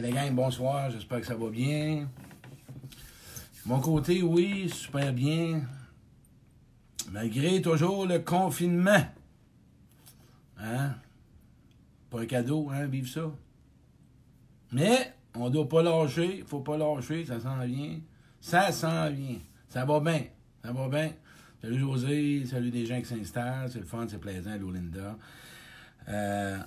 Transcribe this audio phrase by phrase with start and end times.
[0.00, 2.08] Hey, les gang, bonsoir, j'espère que ça va bien.
[3.66, 5.60] Mon côté, oui, super bien.
[7.10, 9.04] Malgré toujours le confinement.
[10.58, 10.94] Hein?
[12.08, 13.30] Pas un cadeau, hein, vivre ça.
[14.72, 18.00] Mais, on doit pas lâcher, faut pas lâcher, ça s'en vient.
[18.40, 19.40] Ça s'en vient.
[19.68, 20.22] Ça va bien.
[20.64, 21.12] Ça va bien.
[21.60, 25.18] Salut José, salut des gens qui s'installent, c'est le fun, c'est plaisant, Lolinda.
[26.08, 26.58] Euh,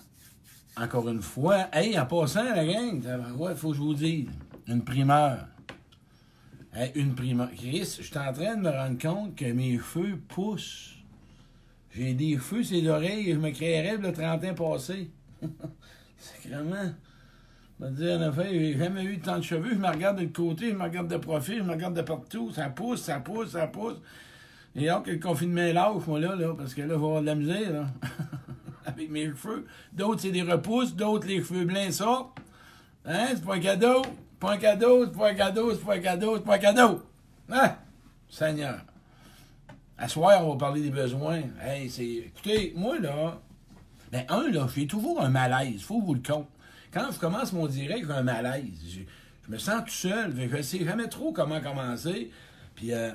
[0.78, 4.28] encore une fois, hey, en passant, la gang, il faut que je vous dise,
[4.68, 5.48] une primeur.
[6.74, 7.50] Hey, une primeur.
[7.56, 10.96] Chris, je suis en train de me rendre compte que mes cheveux poussent.
[11.96, 12.40] J'ai des
[12.72, 15.12] les oreilles et je me créerais le 30 ans passé.
[16.18, 16.94] Sacrement.
[17.80, 19.72] Je te dire, en effet, j'ai jamais eu tant de cheveux.
[19.74, 22.52] Je me regarde de côté, je me regarde de profil, je me regarde de partout.
[22.52, 23.98] Ça pousse, ça pousse, ça pousse.
[24.76, 27.22] Et donc, le confinement est lâche, moi, là, là, parce que là, je vais avoir
[27.22, 27.88] de la misère, là.
[28.86, 29.66] avec mes cheveux.
[29.92, 30.96] D'autres, c'est des repousses.
[30.96, 32.40] D'autres, les cheveux blancs sortent.
[33.06, 33.28] Hein?
[33.30, 34.02] C'est pas un cadeau.
[34.40, 37.04] Pas un cadeau, c'est pas un cadeau, c'est pas un cadeau, c'est pas un cadeau.
[37.50, 37.76] Hein?
[38.30, 38.80] Seigneur.
[39.98, 41.44] À soir, on va parler des besoins.
[41.62, 42.04] Hey, c'est.
[42.04, 43.40] Écoutez, moi, là.
[44.12, 45.82] Ben, un, là, j'ai toujours un malaise.
[45.82, 46.48] Faut vous le compte.
[46.92, 48.66] Quand je commence mon direct, j'ai un malaise.
[48.86, 50.34] Je, me sens tout seul.
[50.38, 52.32] Je sais jamais trop comment commencer.
[52.76, 53.12] Puis, euh,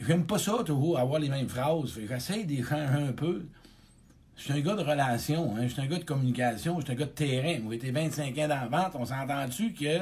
[0.00, 1.98] j'aime pas ça, toujours, avoir les mêmes phrases.
[2.08, 3.44] J'essaie d'échanger un peu.
[4.40, 5.64] Je suis un gars de relation, hein?
[5.64, 7.58] je suis un gars de communication, je suis un gars de terrain.
[7.62, 9.98] Moi, été 25 ans dans la vente, on s'entend-tu que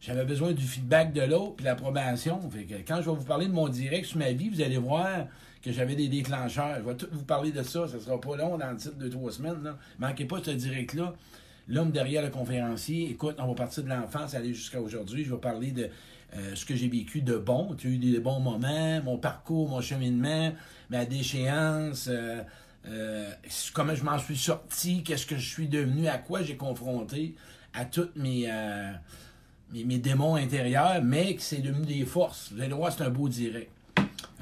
[0.00, 2.38] j'avais besoin du feedback de l'autre puis l'approbation?
[2.52, 4.78] Fait que quand je vais vous parler de mon direct sur ma vie, vous allez
[4.78, 5.26] voir
[5.60, 6.76] que j'avais des déclencheurs.
[6.78, 9.08] Je vais tout vous parler de ça, ça sera pas long dans le titre de
[9.08, 9.64] trois semaines.
[9.64, 9.76] Là.
[9.98, 11.12] Manquez pas ce direct-là.
[11.66, 15.24] L'homme derrière le conférencier, écoute, on va partir de l'enfance, aller jusqu'à aujourd'hui.
[15.24, 15.88] Je vais parler de
[16.36, 17.74] euh, ce que j'ai vécu de bon.
[17.76, 20.52] Tu as eu des bons moments, mon parcours, mon cheminement,
[20.90, 22.06] ma déchéance.
[22.08, 22.40] Euh,
[22.86, 23.30] euh,
[23.72, 27.34] comment je m'en suis sorti, qu'est-ce que je suis devenu, à quoi j'ai confronté,
[27.72, 28.92] à tous mes, euh,
[29.72, 32.52] mes, mes, démons intérieurs, mais que c'est devenu des forces.
[32.52, 33.70] Vous allez voir, c'est un beau direct.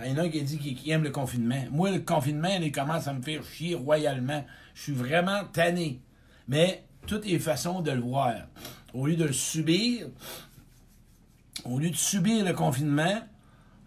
[0.05, 1.63] Il y en a un qui a dit qu'il aime le confinement.
[1.71, 4.45] Moi, le confinement, il commence à me faire chier royalement.
[4.75, 6.01] Je suis vraiment tanné.
[6.49, 8.35] Mais toutes les façons de le voir.
[8.95, 10.09] Au lieu de le subir,
[11.65, 13.21] au lieu de subir le confinement,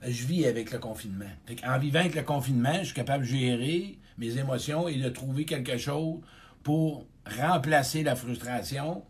[0.04, 1.26] je vis avec le confinement.
[1.66, 5.46] en vivant avec le confinement, je suis capable de gérer mes émotions et de trouver
[5.46, 6.20] quelque chose
[6.64, 7.06] pour
[7.40, 9.04] remplacer la frustration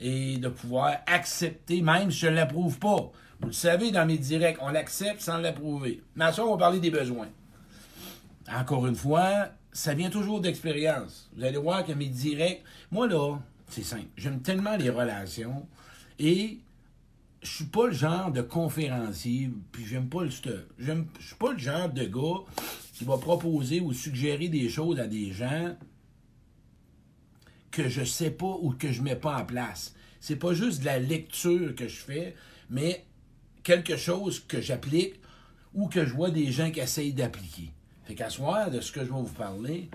[0.00, 3.10] et de pouvoir accepter, même si je ne l'approuve pas.
[3.40, 6.02] Vous le savez, dans mes directs, on l'accepte sans l'approuver.
[6.14, 7.28] Mais à ça, on va parler des besoins.
[8.52, 11.28] Encore une fois, ça vient toujours d'expérience.
[11.36, 14.06] Vous allez voir que mes directs, moi là, c'est simple.
[14.16, 15.66] J'aime tellement les relations
[16.18, 16.60] et
[17.42, 20.64] je suis pas le genre de conférencier, puis j'aime pas le stuff.
[20.78, 22.44] Je suis pas le genre de gars
[22.96, 25.76] qui va proposer ou suggérer des choses à des gens
[27.70, 29.94] que je sais pas ou que je mets pas en place.
[30.18, 32.34] C'est pas juste de la lecture que je fais,
[32.70, 33.04] mais
[33.62, 35.20] quelque chose que j'applique
[35.74, 37.70] ou que je vois des gens qui essayent d'appliquer.
[38.04, 39.90] Fait qu'à soir, de ce que je vais vous parler,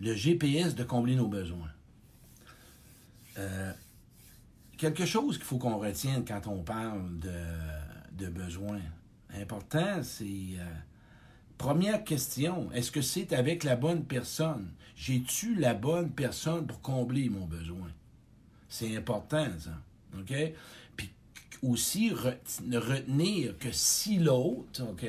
[0.00, 1.72] le GPS de combler nos besoins.
[3.38, 3.72] Euh,
[4.78, 8.82] quelque chose qu'il faut qu'on retienne quand on parle de, de besoins.
[9.34, 10.64] Important, c'est euh,
[11.58, 14.68] Première question, est-ce que c'est avec la bonne personne?
[14.94, 17.88] J'ai-tu la bonne personne pour combler mon besoin?
[18.68, 19.70] C'est important, ça.
[20.18, 20.34] OK?
[20.96, 21.10] Puis
[21.62, 25.06] aussi, retenir que si l'autre, OK,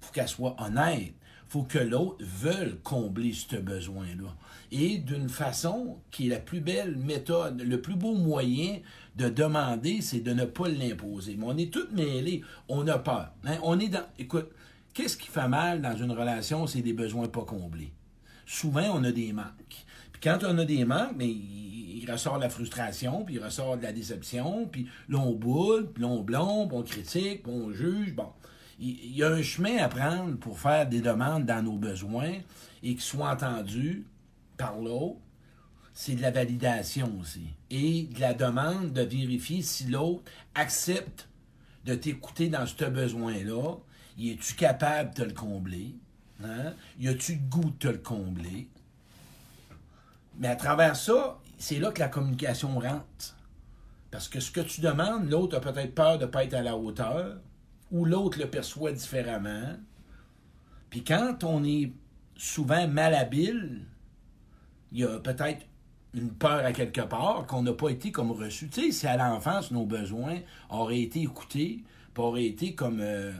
[0.00, 1.14] faut qu'elle soit honnête.
[1.48, 4.36] faut que l'autre veuille combler ce besoin-là.
[4.70, 8.78] Et d'une façon qui est la plus belle méthode, le plus beau moyen
[9.16, 11.36] de demander, c'est de ne pas l'imposer.
[11.36, 13.32] Mais on est tous mêlés, on a peur.
[13.44, 13.58] Hein?
[13.62, 14.06] On est dans.
[14.18, 14.50] Écoute,
[14.92, 16.66] Qu'est-ce qui fait mal dans une relation?
[16.66, 17.92] C'est des besoins pas comblés?
[18.44, 19.86] Souvent, on a des manques.
[20.12, 23.82] Puis quand on a des manques, mais il, ressort la frustration, puis il ressort de
[23.82, 28.14] la déception, puis là, on boule, puis là, on blombe, on critique, puis on juge.
[28.14, 28.30] Bon,
[28.80, 32.32] il, y a un chemin à prendre pour faire des demandes dans nos besoins
[32.82, 34.06] et qu'ils soient entendus
[34.56, 35.20] par l'autre.
[35.92, 37.46] C'est de la validation aussi.
[37.70, 41.28] Et de la demande de vérifier si l'autre accepte
[41.84, 43.76] de t'écouter dans ce besoin-là
[44.18, 45.94] y es-tu capable de le combler?
[46.42, 46.74] Hein?
[46.98, 48.68] Y a-tu le goût de te le combler?
[50.38, 53.36] Mais à travers ça, c'est là que la communication rentre.
[54.10, 56.62] Parce que ce que tu demandes, l'autre a peut-être peur de ne pas être à
[56.62, 57.36] la hauteur,
[57.92, 59.76] ou l'autre le perçoit différemment.
[60.88, 61.92] Puis quand on est
[62.36, 63.82] souvent malhabile,
[64.92, 65.66] il y a peut-être
[66.14, 68.68] une peur à quelque part qu'on n'a pas été comme reçu.
[68.68, 71.84] Tu sais, si à l'enfance, nos besoins auraient été écoutés,
[72.14, 73.32] puis auraient été comme euh,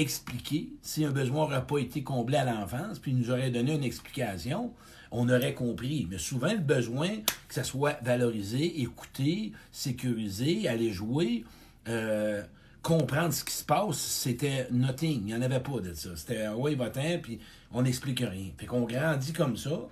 [0.00, 0.70] expliqué.
[0.82, 3.84] Si un besoin n'aurait pas été comblé à l'enfance, puis il nous aurait donné une
[3.84, 4.72] explication,
[5.10, 6.06] on aurait compris.
[6.10, 7.08] Mais souvent, le besoin
[7.48, 11.44] que ça soit valorisé, écouté, sécurisé, aller jouer,
[11.88, 12.42] euh,
[12.82, 15.20] comprendre ce qui se passe, c'était nothing.
[15.20, 16.10] Il n'y en avait pas de ça.
[16.16, 17.38] C'était ah oui, va puis
[17.72, 18.50] on n'explique rien.
[18.56, 19.88] Fait qu'on grandit comme ça.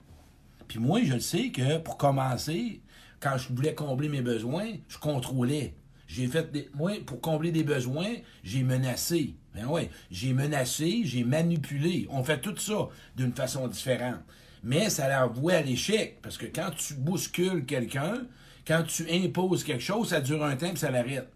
[0.68, 2.80] Puis moi, je le sais que pour commencer,
[3.20, 5.74] quand je voulais combler mes besoins, je contrôlais.
[6.06, 6.70] J'ai fait des.
[6.74, 8.14] Moi, pour combler des besoins,
[8.44, 9.34] j'ai menacé.
[9.54, 12.06] Ben ouais, j'ai menacé, j'ai manipulé.
[12.10, 14.20] On fait tout ça d'une façon différente.
[14.62, 16.20] Mais ça voué à l'échec.
[16.22, 18.26] Parce que quand tu bouscules quelqu'un,
[18.66, 21.30] quand tu imposes quelque chose, ça dure un temps et ça l'arrête.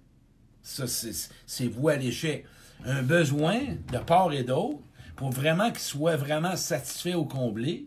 [0.63, 2.45] Ça, c'est voué à l'échec.
[2.85, 3.59] Un besoin
[3.93, 4.81] de part et d'autre,
[5.17, 7.87] pour vraiment qu'il soit vraiment satisfait ou comblé,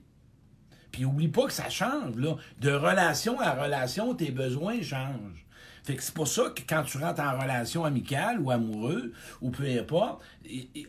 [0.92, 2.36] puis oublie pas que ça change, là.
[2.60, 5.43] De relation à relation, tes besoins changent.
[5.84, 9.50] Fait que c'est pour ça que quand tu rentres en relation amicale ou amoureux, ou
[9.50, 10.22] peu importe,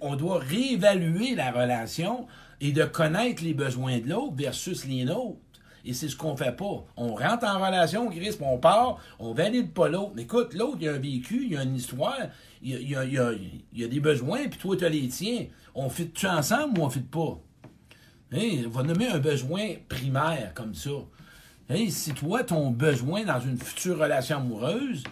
[0.00, 2.29] on doit réévaluer la relation
[2.61, 5.38] et de connaître les besoins de l'autre versus les nôtres.
[5.85, 6.87] Et c'est ce qu'on fait pas.
[6.96, 10.14] On rentre en relation, Chris, on part, on valide pas l'autre.
[10.17, 12.17] Écoute, l'autre, il a un vécu, il a une histoire,
[12.62, 12.91] il il
[13.75, 15.46] y a, des besoins, puis toi, tu as les tiens.
[15.75, 17.38] On fit-tu ensemble ou on fit pas?
[18.32, 20.91] Hey, on va nommer un besoin primaire comme ça.
[21.69, 25.02] Si toi, ton besoin dans une future relation amoureuse,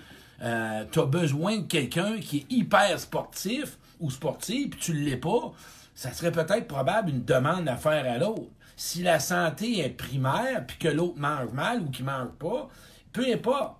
[0.43, 4.99] euh, tu as besoin de quelqu'un qui est hyper sportif ou sportif, puis tu ne
[4.99, 5.52] l'es pas,
[5.94, 8.50] ça serait peut-être probable une demande à faire à l'autre.
[8.76, 12.69] Si la santé est primaire, puis que l'autre mange mal ou qu'il mange pas,
[13.12, 13.76] peu importe.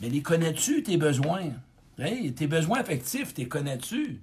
[0.00, 1.50] Mais les connais-tu, tes besoins?
[1.96, 4.20] Tes besoins affectifs, tes connais-tu?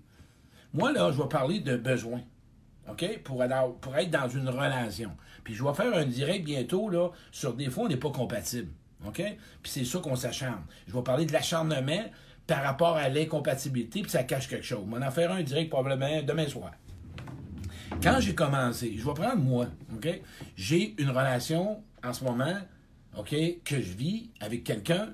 [0.74, 2.22] Moi, là, je vais parler de besoins.
[2.90, 3.20] OK?
[3.24, 5.12] Pour, être dans une relation.
[5.44, 8.72] Puis je vais faire un direct bientôt, là, sur des fois, on n'est pas compatible.
[9.06, 9.22] OK?
[9.62, 10.64] Puis c'est ça qu'on s'acharne.
[10.88, 12.04] Je vais parler de l'acharnement
[12.48, 14.86] par rapport à l'incompatibilité, puis ça cache quelque chose.
[14.92, 16.72] On en faire un direct probablement demain soir.
[18.02, 20.08] Quand j'ai commencé, je vais prendre moi, OK?
[20.56, 22.58] J'ai une relation en ce moment,
[23.18, 25.14] OK, que je vis avec quelqu'un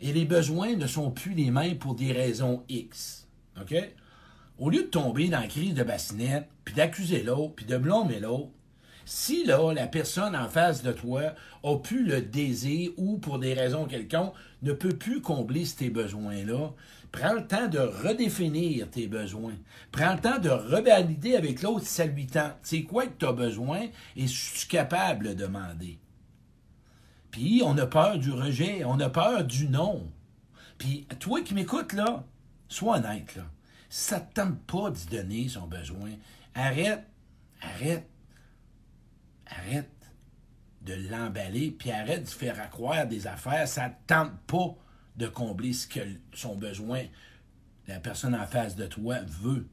[0.00, 3.28] et les besoins ne sont plus les mêmes pour des raisons X.
[3.60, 3.74] OK?
[4.58, 8.18] Au lieu de tomber dans la crise de bassinette, puis d'accuser l'autre, puis de blâmer
[8.18, 8.50] l'autre,
[9.04, 11.34] si là, la personne en face de toi
[11.64, 16.72] a pu le désir ou pour des raisons quelconques ne peut plus combler ces besoins-là,
[17.10, 19.54] prends le temps de redéfinir tes besoins.
[19.92, 22.56] Prends le temps de revalider avec l'autre si ça lui tente.
[22.62, 25.98] C'est quoi que tu as besoin et suis-tu capable de demander?
[27.30, 30.06] Puis on a peur du rejet, on a peur du non.
[30.76, 32.24] Puis toi qui m'écoutes là,
[32.68, 33.44] sois honnête là.
[33.88, 36.10] Ça ne tente pas d'y donner son besoin,
[36.54, 37.04] arrête,
[37.60, 38.08] arrête
[39.50, 39.90] arrête
[40.82, 43.66] de l'emballer, puis arrête de faire accroire des affaires.
[43.68, 44.76] Ça ne tente pas
[45.16, 46.00] de combler ce que
[46.32, 47.02] son besoin,
[47.86, 49.66] la personne en face de toi veut.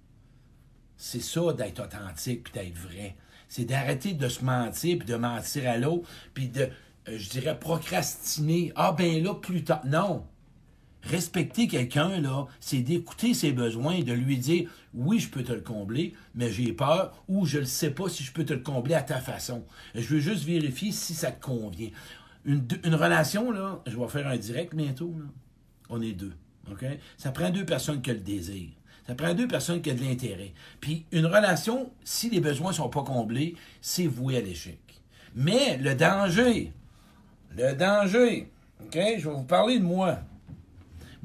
[0.97, 3.15] C'est ça d'être authentique puis d'être vrai.
[3.47, 6.69] C'est d'arrêter de se mentir puis de mentir à l'autre puis de,
[7.07, 8.71] euh, je dirais, procrastiner.
[8.75, 9.85] Ah ben là, plus tard.
[9.85, 10.25] Non.
[11.05, 15.53] Respecter quelqu'un, là, c'est d'écouter ses besoins et de lui dire oui, je peux te
[15.53, 18.59] le combler, mais j'ai peur ou je ne sais pas si je peux te le
[18.59, 19.63] combler à ta façon.
[19.93, 21.89] Je veux juste vérifier si ça te convient.
[22.45, 22.65] Une,
[22.95, 25.25] relation, là, je vais faire un direct bientôt, là.
[25.89, 26.33] On est deux.
[27.17, 28.69] Ça prend deux personnes qui ont le désir.
[29.05, 30.53] Ça prend deux personnes qui ont de l'intérêt.
[30.81, 34.79] Puis une relation, si les besoins ne sont pas comblés, c'est voué à l'échec.
[35.35, 36.71] Mais le danger,
[37.55, 38.51] le danger,
[38.83, 38.93] OK?
[38.93, 40.19] Je vais vous parler de moi.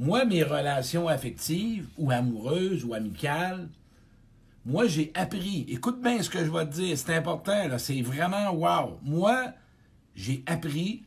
[0.01, 3.69] Moi, mes relations affectives ou amoureuses ou amicales,
[4.65, 5.67] moi, j'ai appris.
[5.69, 8.99] Écoute bien ce que je vais te dire, c'est important, c'est vraiment wow.
[9.03, 9.53] Moi,
[10.15, 11.03] j'ai appris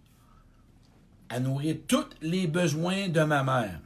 [1.28, 3.80] à nourrir tous les besoins de ma mère.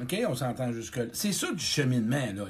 [0.00, 0.16] OK?
[0.26, 1.08] On s'entend jusque-là.
[1.12, 2.46] C'est ça du cheminement, là.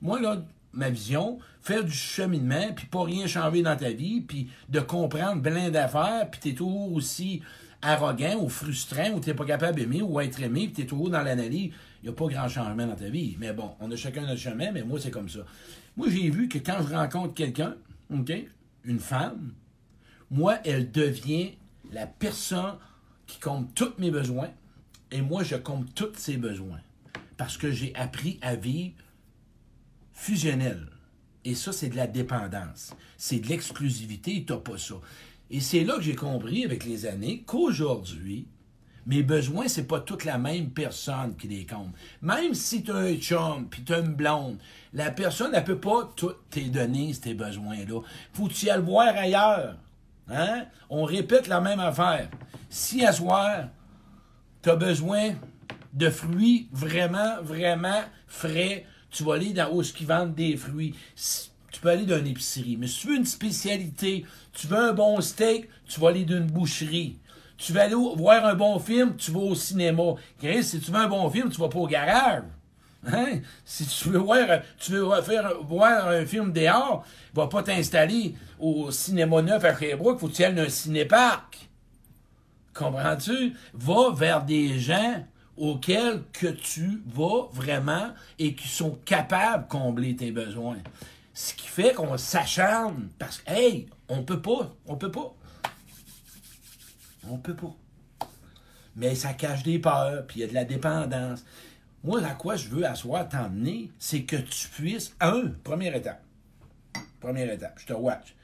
[0.00, 0.42] Moi, là,
[0.72, 5.42] ma vision, faire du cheminement, puis pas rien changer dans ta vie, puis de comprendre
[5.42, 7.42] plein d'affaires, puis t'es toujours aussi
[7.82, 10.86] arrogant ou frustrant ou tu n'es pas capable d'aimer ou être aimé, puis tu es
[10.86, 11.72] toujours dans l'analyse,
[12.02, 13.36] il n'y a pas grand changement dans ta vie.
[13.38, 15.40] Mais bon, on a chacun notre chemin, mais moi, c'est comme ça.
[15.96, 17.74] Moi, j'ai vu que quand je rencontre quelqu'un,
[18.12, 18.32] OK,
[18.84, 19.52] une femme,
[20.30, 21.52] moi, elle devient
[21.92, 22.76] la personne
[23.26, 24.50] qui compte tous mes besoins
[25.10, 26.80] et moi, je compte tous ses besoins.
[27.36, 28.94] Parce que j'ai appris à vivre
[30.12, 30.86] fusionnel.
[31.44, 32.94] Et ça, c'est de la dépendance.
[33.18, 34.94] C'est de l'exclusivité, tu n'as pas ça.
[35.52, 38.48] Et c'est là que j'ai compris avec les années qu'aujourd'hui,
[39.04, 41.92] mes besoins, c'est pas toute la même personne qui les compte.
[42.22, 44.56] Même si tu as un chum, puis tu as une blonde,
[44.94, 48.00] la personne, elle peut pas tout te donner ces besoins-là.
[48.32, 49.76] Faut que tu ailles le voir ailleurs.
[50.28, 50.64] Hein?
[50.88, 52.30] On répète la même affaire.
[52.70, 53.68] Si à soir,
[54.62, 55.32] tu as besoin
[55.92, 60.94] de fruits vraiment, vraiment frais, tu vas aller dans où ce qu'ils vendent des fruits.
[61.72, 62.76] Tu peux aller dans une épicerie.
[62.76, 66.46] Mais si tu veux une spécialité, tu veux un bon steak, tu vas aller d'une
[66.46, 67.18] boucherie.
[67.56, 70.14] Tu veux aller voir un bon film, tu vas au cinéma.
[70.62, 72.42] Si tu veux un bon film, tu vas pas au garage.
[73.06, 73.40] Hein?
[73.64, 79.42] Si tu veux voir, tu veux voir un film dehors, va pas t'installer au cinéma
[79.42, 81.68] neuf à Sherbrooke, faut que tu ailles dans un cinéparc.
[82.74, 83.54] Comprends-tu?
[83.74, 85.24] Va vers des gens
[85.56, 90.78] auxquels que tu vas vraiment et qui sont capables de combler tes besoins.
[91.34, 95.34] Ce qui fait qu'on s'acharne parce que, hey, on peut pas, on peut pas.
[97.28, 97.74] On peut pas.
[98.96, 101.44] Mais ça cache des peurs, puis il y a de la dépendance.
[102.04, 106.22] Moi, à quoi je veux asseoir t'emmener, c'est que tu puisses, un, première étape.
[107.20, 108.34] Première étape, je te watch.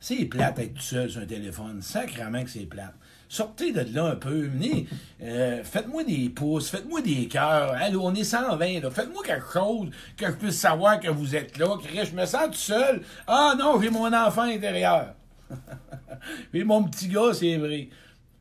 [0.00, 1.80] C'est plate d'être tout seul sur un téléphone.
[1.80, 2.94] Sacrément que c'est plate.
[3.28, 4.46] Sortez de là un peu.
[4.46, 4.86] Venez,
[5.22, 7.72] euh, faites-moi des pouces, faites-moi des cœurs.
[7.72, 8.90] Allô, on est 120, là.
[8.90, 11.76] Faites-moi quelque chose que je puisse savoir que vous êtes là.
[11.76, 13.02] Que je me sens tout seul.
[13.26, 15.14] Ah non, j'ai mon enfant intérieur.
[16.52, 17.88] Puis mon petit gars, c'est vrai.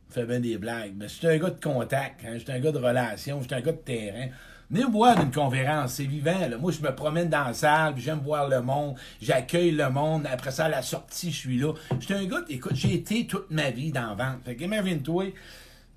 [0.10, 0.94] Fait bien des blagues.
[0.96, 2.22] Mais suis un gars de contact.
[2.26, 2.38] Hein.
[2.40, 3.42] Suis un gars de relation.
[3.42, 4.28] Suis un gars de terrain.
[4.72, 6.34] Venez voir d'une conférence, c'est vivant.
[6.60, 10.28] Moi, je me promène dans la salle, j'aime voir le monde, j'accueille le monde.
[10.32, 11.74] Après ça, à la sortie, je suis là.
[12.00, 14.40] J'étais un gars, écoute, j'ai été toute ma vie dans la vente.
[14.44, 15.26] Fait que imagine-toi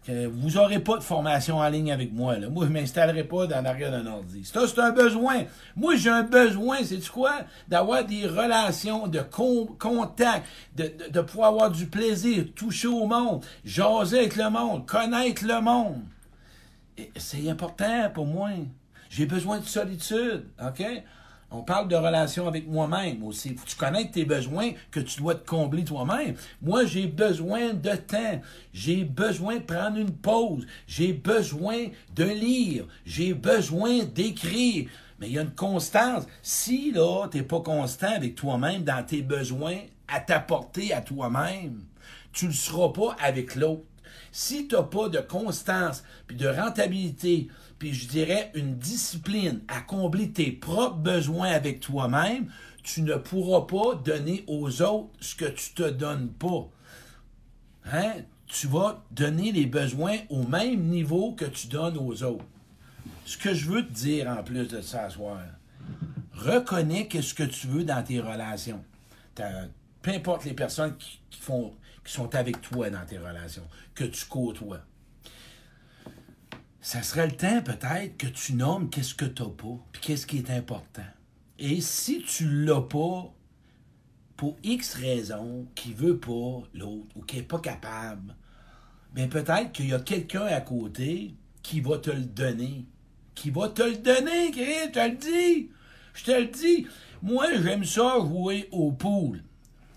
[0.06, 2.36] que vous n'aurez pas de formation en ligne avec moi.
[2.50, 4.44] Moi, je ne m'installerai pas dans l'arrière d'un ordi.
[4.44, 5.44] Ça, c'est un besoin.
[5.74, 7.40] Moi, j'ai un besoin, c'est quoi?
[7.68, 9.20] D'avoir des relations de
[9.78, 10.46] contact,
[10.76, 15.46] de, de, de pouvoir avoir du plaisir, toucher au monde, jaser avec le monde, connaître
[15.46, 16.02] le monde
[17.16, 18.50] c'est important pour moi.
[19.10, 20.84] J'ai besoin de solitude, OK?
[21.50, 23.54] On parle de relation avec moi-même aussi.
[23.54, 26.34] Tu connaisses tes besoins que tu dois te combler toi-même.
[26.60, 28.42] Moi, j'ai besoin de temps.
[28.74, 30.66] J'ai besoin de prendre une pause.
[30.86, 32.84] J'ai besoin de lire.
[33.06, 34.90] J'ai besoin d'écrire.
[35.18, 36.26] Mais il y a une constance.
[36.42, 41.82] Si, là, t'es pas constant avec toi-même dans tes besoins à t'apporter à toi-même,
[42.32, 43.84] tu ne le seras pas avec l'autre.
[44.32, 49.80] Si tu n'as pas de constance, puis de rentabilité, puis je dirais une discipline à
[49.80, 52.50] combler tes propres besoins avec toi-même,
[52.82, 56.68] tu ne pourras pas donner aux autres ce que tu te donnes pas.
[57.92, 58.12] Hein?
[58.46, 62.44] Tu vas donner les besoins au même niveau que tu donnes aux autres.
[63.24, 65.42] Ce que je veux te dire en plus de ça soir,
[66.32, 68.82] reconnais ce que tu veux dans tes relations.
[69.34, 71.74] Peu importe les personnes qui font
[72.08, 74.80] qui sont avec toi dans tes relations, que tu côtoies.
[76.80, 80.26] Ça serait le temps peut-être que tu nommes qu'est-ce que tu n'as pas, puis qu'est-ce
[80.26, 81.04] qui est important.
[81.58, 83.30] Et si tu l'as pas,
[84.38, 88.34] pour X raisons, qui veut pas l'autre ou qui n'est pas capable,
[89.12, 92.86] bien peut-être qu'il y a quelqu'un à côté qui va te le donner.
[93.34, 95.70] Qui va te le donner, je te le dis.
[96.14, 96.86] Je te le dis.
[97.20, 99.42] Moi, j'aime ça jouer au pool.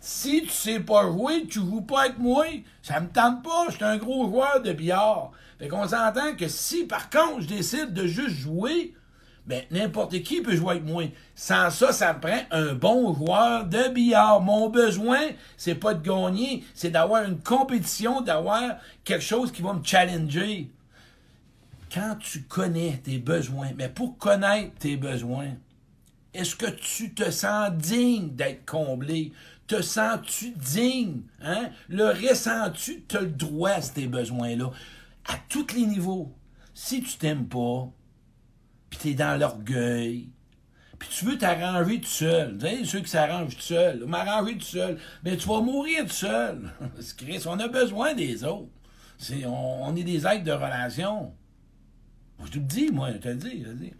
[0.03, 2.45] Si tu sais pas jouer, tu joues pas avec moi.
[2.81, 5.31] Ça me tente pas, je suis un gros joueur de billard.
[5.59, 8.95] Fait qu'on s'entend que si par contre je décide de juste jouer,
[9.45, 11.03] ben n'importe qui peut jouer avec moi.
[11.35, 14.41] Sans ça, ça me prend un bon joueur de billard.
[14.41, 15.19] Mon besoin,
[15.55, 20.71] c'est pas de gagner, c'est d'avoir une compétition, d'avoir quelque chose qui va me challenger.
[21.93, 25.49] Quand tu connais tes besoins, mais pour connaître tes besoins,
[26.33, 29.31] est-ce que tu te sens digne d'être comblé?
[29.71, 31.21] Te sens-tu digne?
[31.41, 31.69] Hein?
[31.87, 33.05] Le ressens-tu?
[33.07, 34.69] Tu as le droit à ces besoins-là.
[35.23, 36.35] À tous les niveaux.
[36.73, 37.89] Si tu t'aimes pas,
[38.89, 40.27] puis tu es dans l'orgueil,
[40.99, 42.57] puis tu veux t'arranger tout seul.
[42.83, 46.69] Ceux qui s'arrangent tout seul, m'arranger tout seul, mais tu vas mourir tout seul.
[47.17, 48.67] Chris, on a besoin des autres.
[49.45, 51.33] on, est des êtres de relation.
[52.43, 53.93] Je te le dis, moi, je te le dis, je te le dis.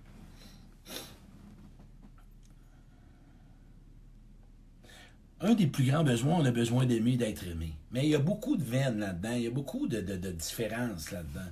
[5.42, 7.74] Un des plus grands besoins, on a besoin d'aimer, d'être aimé.
[7.92, 10.00] Mais il y a beaucoup de veines là-dedans, il y a beaucoup de,
[10.32, 11.50] différences là-dedans.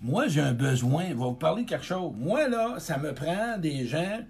[0.00, 2.12] Moi, j'ai un besoin, je vais vous parler de quelque chose.
[2.16, 4.20] Moi, là, ça me prend des gens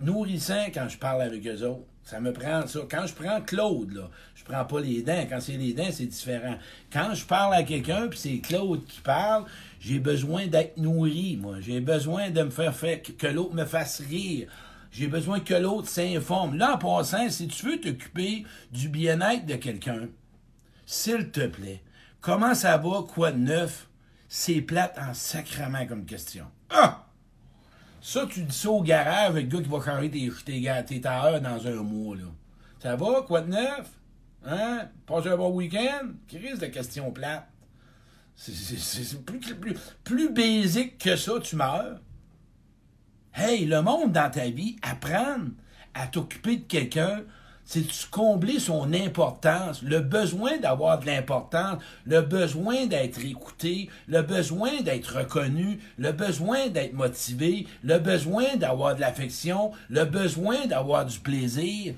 [0.00, 1.84] nourrissants quand je parle avec eux autres.
[2.02, 2.80] Ça me prend ça.
[2.90, 5.24] Quand je prends Claude, là, je prends pas les dents.
[5.28, 6.56] Quand c'est les dents, c'est différent.
[6.92, 9.44] Quand je parle à quelqu'un, puis c'est Claude qui parle,
[9.80, 11.56] j'ai besoin d'être nourri, moi.
[11.60, 14.48] J'ai besoin de me faire, faire que l'autre me fasse rire.
[14.94, 16.56] J'ai besoin que l'autre s'informe.
[16.56, 20.08] Là, en passant, si tu veux t'occuper du bien-être de quelqu'un,
[20.86, 21.82] s'il te plaît,
[22.20, 23.88] comment ça va, quoi de neuf?
[24.28, 26.46] C'est plate en sacrament comme question.
[26.70, 27.06] Ah!
[28.00, 31.00] Ça, tu dis ça au garage avec le gars qui va changer tes, tes, tes
[31.00, 32.30] tailleurs dans un mois, là.
[32.80, 33.90] Ça va, quoi de neuf?
[34.46, 34.90] Hein?
[35.06, 36.12] Passe un bon week-end?
[36.28, 37.48] Crise de question plate.
[38.36, 41.98] C'est plus, plus, plus basique que ça, tu meurs.
[43.36, 45.50] Hey, le monde dans ta vie, apprendre
[45.92, 47.24] à t'occuper de quelqu'un,
[47.64, 54.22] c'est de combler son importance, le besoin d'avoir de l'importance, le besoin d'être écouté, le
[54.22, 61.04] besoin d'être reconnu, le besoin d'être motivé, le besoin d'avoir de l'affection, le besoin d'avoir
[61.04, 61.94] du plaisir.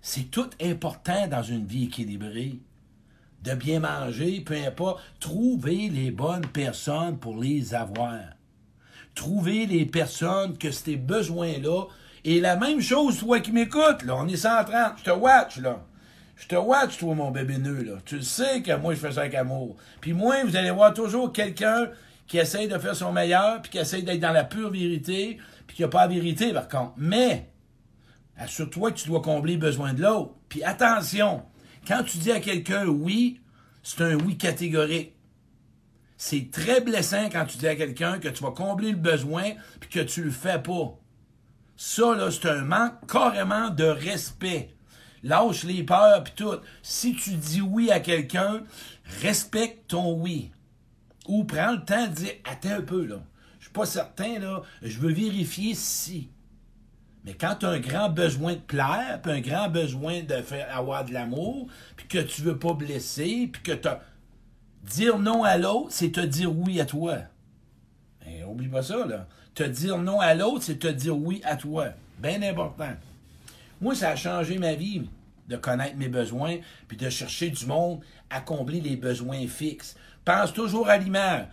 [0.00, 2.58] C'est tout important dans une vie équilibrée.
[3.42, 8.20] De bien manger, peu importe, trouver les bonnes personnes pour les avoir.
[9.14, 11.86] Trouver les personnes que ces besoins-là
[12.24, 15.84] et la même chose, toi qui m'écoutes, là, on est 130, je te watch, là.
[16.36, 17.92] Je te watch, toi, mon bébé nœud, là.
[18.04, 19.76] Tu sais que moi, je fais ça avec amour.
[20.00, 21.90] Puis moi, vous allez voir toujours quelqu'un
[22.26, 25.76] qui essaye de faire son meilleur, puis qui essaye d'être dans la pure vérité, puis
[25.76, 26.94] qui n'a pas la vérité, par contre.
[26.96, 27.50] Mais,
[28.38, 30.34] assure-toi que tu dois combler les besoins de l'autre.
[30.48, 31.42] Puis attention,
[31.86, 33.40] quand tu dis à quelqu'un oui,
[33.82, 35.13] c'est un oui catégorique.
[36.16, 39.90] C'est très blessant quand tu dis à quelqu'un que tu vas combler le besoin, puis
[39.90, 40.98] que tu le fais pas.
[41.76, 44.74] Ça, là, c'est un manque carrément de respect.
[45.24, 46.54] Lâche les peurs puis tout.
[46.82, 48.62] Si tu dis oui à quelqu'un,
[49.22, 50.52] respecte ton oui.
[51.26, 53.22] Ou prends le temps de dire Attends un peu, là.
[53.58, 54.62] Je suis pas certain, là.
[54.82, 56.30] Je veux vérifier si.
[57.24, 60.68] Mais quand tu as un grand besoin de plaire, puis un grand besoin de faire
[60.76, 63.88] avoir de l'amour, puis que tu veux pas blesser, puis que tu
[64.84, 67.18] dire non à l'autre, c'est te dire oui à toi.
[68.24, 69.26] Ben, oublie pas ça, là.
[69.54, 71.88] Te dire non à l'autre, c'est te dire oui à toi.
[72.18, 72.92] Bien important.
[73.80, 75.02] Moi, ça a changé ma vie
[75.48, 76.56] de connaître mes besoins,
[76.88, 78.00] puis de chercher du monde
[78.30, 79.94] à combler les besoins fixes.
[80.24, 81.46] Pense toujours à l'image.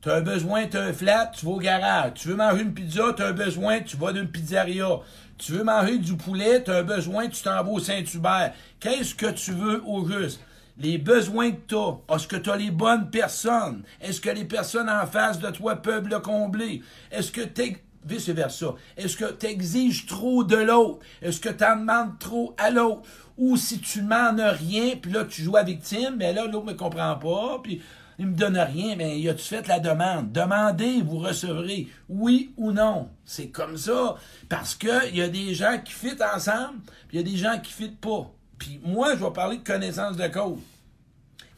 [0.00, 2.14] Tu as un besoin, tu as un flat, tu vas au garage.
[2.14, 4.98] Tu veux manger une pizza, tu as un besoin, tu vas d'une pizzeria.
[5.38, 8.52] Tu veux manger du poulet, tu as un besoin, tu t'en vas au Saint-Hubert.
[8.80, 10.40] Qu'est-ce que tu veux au juste?
[10.78, 13.82] Les besoins que tu as, est-ce que tu as les bonnes personnes?
[14.00, 16.82] Est-ce que les personnes en face de toi peuvent le combler?
[17.10, 18.74] Est-ce que tu vice-versa.
[18.96, 21.00] Est-ce que tu exiges trop de l'autre?
[21.20, 23.02] Est-ce que tu en demandes trop à l'autre?
[23.38, 26.72] Ou si tu demandes rien, puis là, tu joues à victime, mais là, l'autre ne
[26.72, 27.80] me comprend pas, puis
[28.18, 30.32] il me donne rien, mais y a-tu fait la demande?
[30.32, 31.88] Demandez, vous recevrez.
[32.08, 33.08] Oui ou non.
[33.24, 34.16] C'est comme ça.
[34.48, 37.58] Parce qu'il y a des gens qui fitent ensemble, puis il y a des gens
[37.58, 38.30] qui fitent pas.
[38.62, 40.60] Puis moi, je vais parler de connaissance de cause.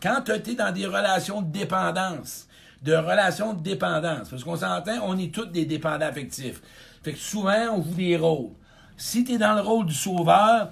[0.02, 2.48] Quand tu es dans des relations de dépendance,
[2.80, 6.62] de relations de dépendance, parce qu'on s'entend, on est tous des dépendants affectifs.
[7.02, 8.52] Fait que souvent, on joue des rôles.
[8.96, 10.70] Si tu es dans le rôle du sauveur,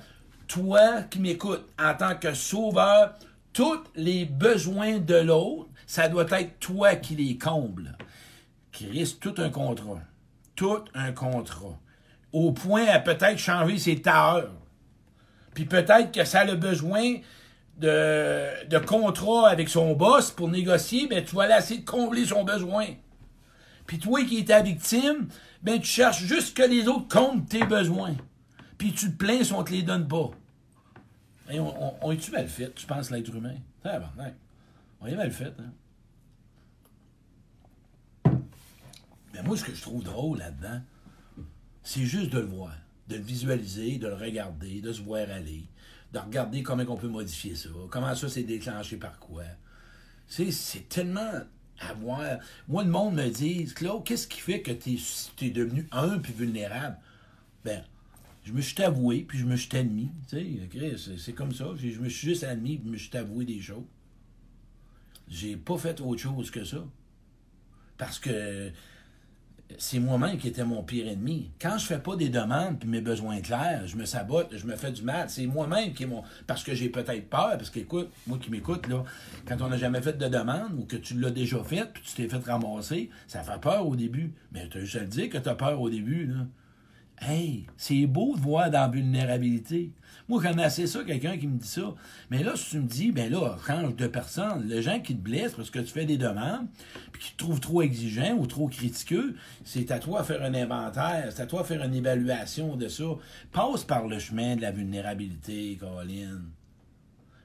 [0.49, 3.12] toi qui m'écoutes, en tant que sauveur,
[3.53, 7.95] tous les besoins de l'autre, ça doit être toi qui les combles.
[8.73, 10.01] Qui risque tout un contrat.
[10.57, 11.79] Tout un contrat.
[12.33, 14.62] Au point à peut-être changer ses tailleurs
[15.55, 17.17] puis peut-être que ça a le besoin
[17.79, 22.45] de, de contrat avec son boss pour négocier, ben tu vas aller de combler son
[22.45, 22.87] besoin.
[23.87, 25.29] Puis toi qui es ta victime,
[25.62, 28.15] ben tu cherches juste que les autres comptent tes besoins.
[28.79, 30.31] Puis tu te plains si on te les donne pas.
[31.51, 33.57] On, est-tu mal fait, tu penses, l'être humain?
[33.85, 34.33] Ah, ben,
[35.01, 35.73] on est mal fait, hein?
[39.35, 40.81] Mais moi, ce que je trouve drôle là-dedans,
[41.83, 42.73] c'est juste de le voir
[43.09, 45.65] de le visualiser, de le regarder, de se voir aller,
[46.12, 49.45] de regarder comment on peut modifier ça, comment ça s'est déclenché par quoi.
[50.29, 51.43] C'est tellement
[51.79, 52.38] à voir.
[52.69, 54.99] Moi, le monde me dit, Claude, qu'est-ce qui fait que tu
[55.41, 56.97] es, devenu un puis vulnérable?
[57.65, 57.83] Ben,
[58.45, 60.09] je me suis avoué, puis je me suis admis.
[61.19, 61.67] C'est comme ça.
[61.77, 63.85] Je me suis juste admis, puis je me suis avoué des choses.
[65.29, 66.85] J'ai pas fait autre chose que ça.
[67.99, 68.71] Parce que
[69.79, 71.51] c'est moi-même qui étais mon pire ennemi.
[71.61, 74.77] Quand je fais pas des demandes puis mes besoins clairs, je me sabote, je me
[74.77, 75.29] fais du mal.
[75.29, 76.23] C'est moi-même qui est mon.
[76.47, 79.05] Parce que j'ai peut-être peur, parce qu'écoute, moi qui m'écoute, là,
[79.47, 82.15] quand on n'a jamais fait de demande ou que tu l'as déjà fait puis tu
[82.15, 84.33] t'es fait ramasser, ça fait peur au début.
[84.53, 86.47] Mais tu as juste à le dire que tu as peur au début, là.
[87.25, 89.93] Hey, c'est beau de voir dans la vulnérabilité.
[90.29, 91.95] Moi, quand assez ça, quelqu'un qui me dit ça.
[92.31, 94.67] Mais là, si tu me dis, ben là, change de personne.
[94.67, 96.67] Les gens qui te blessent parce que tu fais des demandes,
[97.13, 100.55] puis qui te trouvent trop exigeant ou trop critiqueux, c'est à toi de faire un
[100.55, 103.05] inventaire, c'est à toi de faire une évaluation de ça.
[103.53, 106.43] Passe par le chemin de la vulnérabilité, Caroline.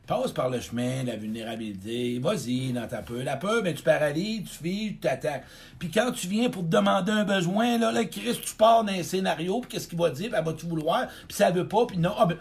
[0.08, 2.17] Passe par le chemin de la vulnérabilité.
[2.20, 3.26] Vas-y dans ta peur.
[3.26, 5.46] La peur, ben, tu paralyses, tu vis, tu t'attaques.
[5.78, 8.93] Puis quand tu viens pour te demander un besoin, là, là, Chris, tu pars dans
[8.93, 10.32] un scénario, puis qu'est-ce qu'il va dire?
[10.32, 11.08] Ben, va-tu vouloir?
[11.28, 12.13] Puis ça veut pas, puis non.
[12.17, 12.38] Ah, ben,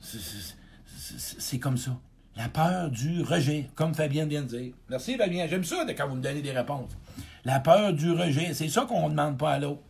[0.00, 1.98] c'est comme ça.
[2.34, 4.72] La peur du rejet, comme Fabienne vient de dire.
[4.88, 5.46] Merci, Fabien.
[5.48, 6.92] J'aime ça quand vous me donnez des réponses.
[7.44, 9.82] La peur du rejet, c'est ça qu'on ne demande pas à l'autre.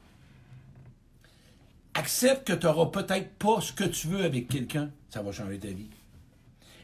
[1.95, 4.91] Accepte que tu n'auras peut-être pas ce que tu veux avec quelqu'un.
[5.09, 5.91] Ça va changer ta vie.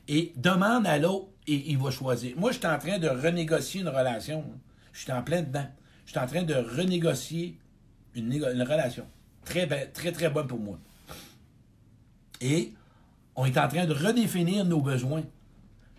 [0.09, 2.37] Et demande à l'autre et il va choisir.
[2.37, 4.45] Moi, je suis en train de renégocier une relation.
[4.93, 5.67] Je suis en plein dedans.
[6.07, 7.59] Je suis en train de renégocier
[8.15, 9.07] une, relation.
[9.45, 10.79] Très, très, très bonne pour moi.
[12.41, 12.73] Et
[13.37, 15.23] on est en train de redéfinir nos besoins.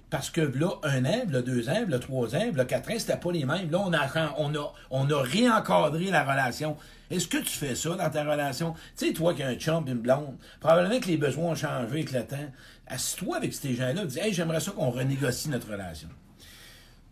[0.10, 3.18] Parce que là, un an, là, deux ans, là, trois ans, là, quatre ans, c'était
[3.18, 3.70] pas les mêmes.
[3.72, 6.78] Là, on a, on a, on a réencadré la relation.
[7.10, 8.74] Est-ce que tu fais ça dans ta relation?
[8.96, 11.88] Tu sais, toi qui as un chum une blonde, probablement que les besoins ont changé
[11.88, 12.52] avec le temps.
[12.88, 16.10] Assis-toi avec ces gens-là, dis, hey, j'aimerais ça qu'on renégocie notre relation.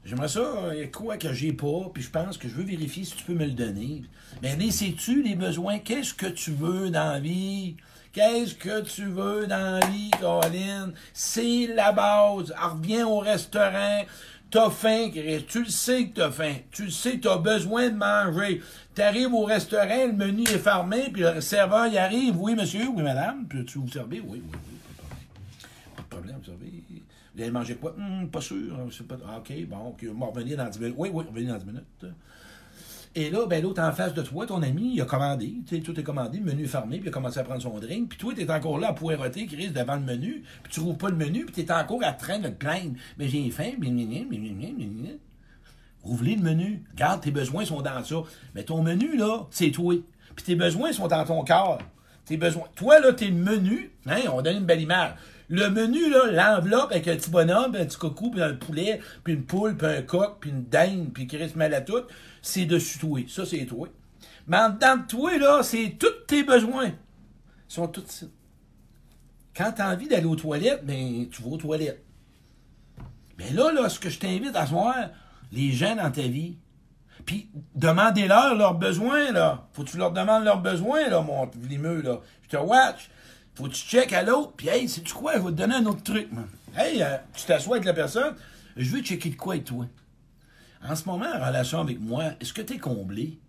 [0.05, 0.41] J'aimerais ça,
[0.73, 3.15] il y a quoi que j'ai pas, puis je pense que je veux vérifier si
[3.15, 4.03] tu peux me le donner.
[4.41, 5.79] Mais les sais-tu les besoins?
[5.79, 7.77] Qu'est-ce que tu veux dans la vie?
[8.11, 10.91] Qu'est-ce que tu veux dans la vie, Colin?
[11.13, 12.53] C'est la base.
[12.55, 14.03] Reviens au restaurant.
[14.51, 15.09] T'as faim.
[15.47, 16.53] Tu le sais que t'as faim.
[16.71, 18.61] Tu le sais que t'as besoin de manger.
[18.93, 22.39] T'arrives au restaurant, le menu est fermé, puis le serveur, il arrive.
[22.39, 23.47] Oui, monsieur, oui, madame.
[23.47, 24.21] Peux-tu vous servir?
[24.27, 24.72] Oui, oui, oui,
[26.13, 26.37] problème.
[26.39, 26.83] Vous savez.
[27.35, 27.95] Vous allez manger quoi?
[27.97, 28.73] Hum, pas sûr.
[28.75, 29.17] hein, Pas...
[29.27, 29.95] Ah, OK, bon.
[30.11, 30.95] On va revenir dans 10 minutes.
[30.97, 32.05] Oui, oui, revenir dans 10 minutes.
[33.15, 35.53] Et là, ben l'autre en face de toi, ton ami, il a commandé.
[35.67, 38.09] Tu sais, tout est commandé, menu fermé, puis il a commencé à prendre son drink.
[38.09, 40.97] Puis toi, tu es encore là à poireauter, Chris, devant le menu, puis tu trouves
[40.97, 42.95] pas le menu, puis tu es encore à train de te plaindre.
[43.19, 45.09] Mais j'ai faim, blablabla.
[46.03, 46.83] Ouvrez le menu.
[46.93, 48.15] Regarde, tes besoins sont dans ça.
[48.55, 49.93] Mais ton menu, là, c'est toi.
[50.35, 51.77] Puis tes besoins sont dans ton corps.
[52.25, 52.65] Tes besoins.
[52.75, 53.91] Toi, là, t'es le menu.
[54.07, 55.11] Hein, on donne une belle image.
[55.49, 59.33] Le menu, l'enveloppe avec un petit bonhomme, puis un petit coucou, puis un poulet, puis
[59.33, 62.03] une poule, puis un coq, puis une dinde, puis Chris mal à tout,
[62.41, 63.21] c'est dessus toi.
[63.27, 63.87] Ça, c'est toi.
[64.47, 66.87] Mais en dedans de toi, là, c'est tous tes besoins.
[66.87, 66.93] Ils
[67.67, 68.25] sont tous.
[69.55, 72.03] Quand tu as envie d'aller aux toilettes, ben, tu vas aux toilettes.
[73.37, 74.95] Mais là, là, ce que je t'invite à voir,
[75.51, 76.57] les gens dans ta vie,
[77.25, 79.67] puis demandez-leur leurs besoins, là.
[79.73, 82.19] Faut que tu leur demandes leurs besoins, là, mon vlimeux, là.
[82.43, 83.09] Je te watch.
[83.55, 85.85] Faut que tu check à l'autre, puis hey, sais-tu quoi, je vais te donner un
[85.85, 86.47] autre truc, man.
[86.75, 88.35] Hey, euh, tu t'assois avec la personne,
[88.75, 89.85] je veux checker de quoi avec toi.
[90.83, 93.39] En ce moment, en relation avec moi, est-ce que tu es comblé?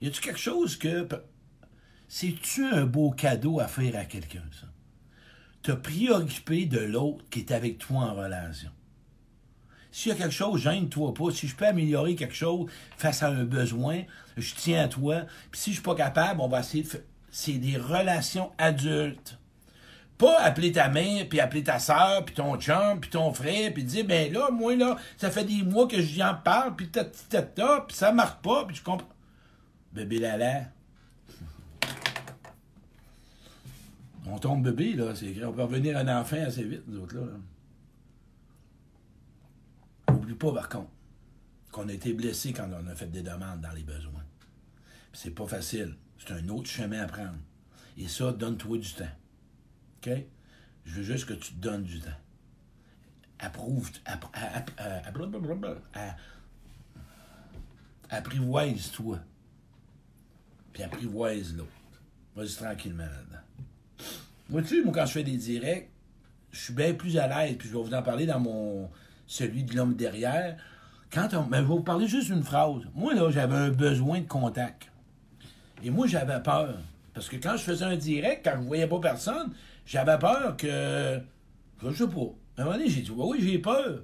[0.00, 1.06] Y a-tu quelque chose que.
[2.08, 4.66] C'est-tu un beau cadeau à faire à quelqu'un, ça?
[5.62, 8.70] Te préoccuper de l'autre qui est avec toi en relation.
[9.90, 11.30] S'il y a quelque chose, gêne-toi pas.
[11.30, 14.02] Si je peux améliorer quelque chose face à un besoin,
[14.36, 15.22] je tiens à toi.
[15.50, 17.00] Puis si je suis pas capable, on va essayer de faire.
[17.36, 19.40] C'est des relations adultes.
[20.18, 23.82] Pas appeler ta mère, puis appeler ta soeur, puis ton chum, puis ton frère, puis
[23.82, 27.10] dire, ben là, moi, là, ça fait des mois que j'y en parle, puis tata,
[27.28, 29.08] tata, puis ça marche pas, puis je comprends.
[29.92, 30.66] Bébé Lala.
[34.26, 35.12] On tombe bébé, là.
[35.16, 37.26] C'est, on peut revenir un enfant assez vite, nous autres, là.
[40.06, 40.14] là.
[40.14, 40.90] Oublie pas, par contre,
[41.72, 44.22] qu'on a été blessé quand on a fait des demandes dans les besoins.
[45.12, 45.96] C'est pas facile.
[46.26, 47.36] C'est un autre chemin à prendre.
[47.98, 49.04] Et ça, donne-toi du temps.
[50.06, 50.10] OK?
[50.84, 52.10] Je veux juste que tu te donnes du temps.
[53.38, 53.90] Approuve.
[54.04, 56.16] app- app- app- blablabla, a-
[58.10, 59.18] Apprivoise-toi.
[60.72, 61.70] Puis apprivoise l'autre.
[62.36, 64.08] Vas-y tranquillement là-dedans.
[64.48, 65.90] Vois-tu, moi, quand je fais des directs,
[66.50, 68.90] je suis bien plus à l'aise, puis je vais vous en parler dans mon
[69.26, 70.56] celui de l'homme derrière.
[71.10, 72.82] Quand je vais vous parler juste d'une phrase.
[72.94, 74.90] Moi, là, j'avais un besoin de contact.
[75.82, 76.76] Et moi, j'avais peur.
[77.12, 79.52] Parce que quand je faisais un direct, quand je voyais pas personne,
[79.86, 81.20] j'avais peur que.
[81.82, 82.20] Je sais pas.
[82.56, 84.00] À un moment donné, j'ai dit, oui, j'ai peur.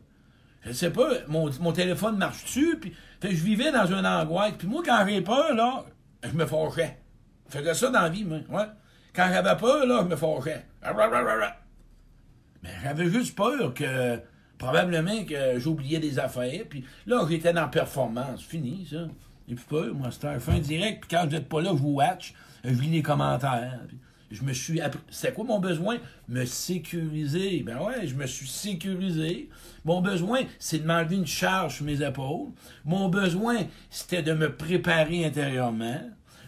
[0.63, 2.79] Je sais pas, mon, mon téléphone marche-tu?
[2.79, 4.53] Puis, je vivais dans une angoisse.
[4.59, 5.85] Puis moi, quand j'ai peur, là,
[6.23, 6.99] je me fâchais.
[7.49, 8.69] Je faisais ça dans la vie, moi.
[9.15, 10.67] Quand j'avais peur, là, je me fâchais.
[12.63, 14.21] Mais j'avais juste peur que
[14.59, 16.65] probablement que j'oubliais des affaires.
[16.69, 18.43] Puis là, j'étais dans la performance.
[18.43, 19.09] Fini, ça.
[19.51, 20.13] J'ai plus peur, moi.
[20.13, 21.01] C'était un fin direct.
[21.01, 22.35] Puis quand vous n'êtes pas là, je vous watch.
[22.63, 23.81] Je lis les commentaires.
[23.89, 23.99] Puis
[24.39, 24.81] je me suis.
[25.11, 25.97] C'était quoi mon besoin?
[26.29, 27.65] Me sécuriser.
[27.67, 29.49] Ben ouais, je me suis sécurisé.
[29.85, 32.51] Mon besoin, c'est de m'enlever une charge sur mes épaules.
[32.85, 33.57] Mon besoin,
[33.91, 36.01] c'était de me préparer intérieurement.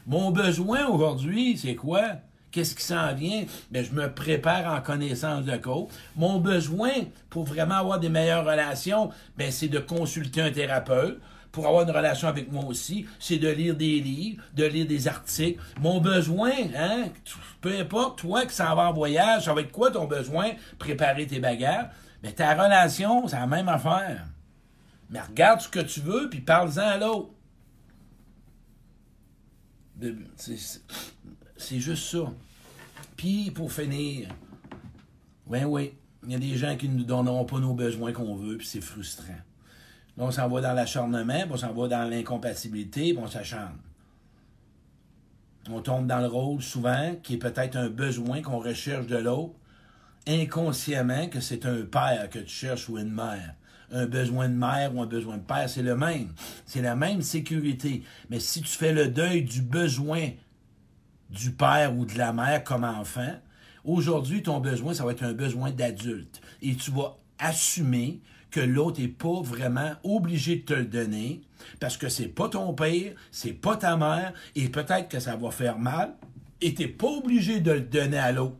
[0.07, 2.03] Mon besoin aujourd'hui, c'est quoi?
[2.53, 3.47] Qu'est-ce qui s'en vient?
[3.73, 5.89] Ben, je me prépare en connaissance de cause.
[6.15, 6.93] Mon besoin
[7.31, 11.21] pour vraiment avoir des meilleures relations, ben, c'est de consulter un thérapeute.
[11.53, 15.07] Pour avoir une relation avec moi aussi, c'est de lire des livres, de lire des
[15.07, 15.63] articles.
[15.81, 17.09] Mon besoin, hein,
[17.61, 20.53] peu importe, toi qui s'en vas en voyage, ça va être quoi ton besoin?
[20.79, 21.91] Préparer tes bagages.
[22.23, 24.25] Mais ta relation, c'est la même affaire.
[25.11, 27.31] Mais regarde ce que tu veux, puis parle-en à l'autre.
[30.37, 32.33] C'est- juste ça.
[33.17, 34.29] Puis, pour finir,
[35.47, 35.93] oui, oui,
[36.25, 38.67] il y a des gens qui ne nous donneront pas nos besoins qu'on veut, puis
[38.67, 39.37] c'est frustrant.
[40.19, 43.79] On s'en va dans l'acharnement, puis on s'en va dans l'incompatibilité, on s'acharne.
[45.71, 49.55] On tombe dans le rôle, souvent, qui est peut-être un besoin qu'on recherche de l'autre,
[50.27, 53.55] inconsciemment que c'est un père que tu cherches ou une mère.
[53.95, 56.33] un besoin de mère ou un besoin de père, c'est le même.
[56.65, 58.03] C'est la même sécurité.
[58.31, 60.31] Mais si tu fais le deuil du besoin
[61.29, 63.35] du père ou de la mère comme enfant,
[63.85, 66.41] aujourd'hui, ton besoin, ça va être un besoin d'adulte.
[66.63, 68.23] Et tu vas assumer
[68.53, 71.41] que l'autre n'est pas vraiment obligé de te le donner
[71.81, 75.51] parce que c'est pas ton père, c'est pas ta mère et peut-être que ça va
[75.51, 76.15] faire mal
[76.61, 78.59] et t'es pas obligé de le donner à l'autre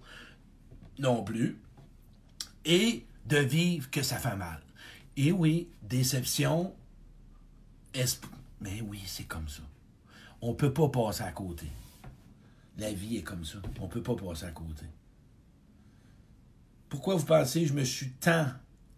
[0.99, 1.61] non plus
[2.65, 4.61] et de vivre que ça fait mal.
[5.17, 6.75] Et oui, déception,
[8.61, 9.63] mais oui, c'est comme ça.
[10.41, 11.67] On peut pas passer à côté.
[12.79, 13.59] La vie est comme ça.
[13.81, 14.87] On peut pas passer à côté.
[16.89, 18.47] Pourquoi vous pensez que je me suis tant